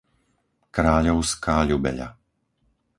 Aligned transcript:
Kráľovská 0.75 1.55
Ľubeľa 1.69 2.09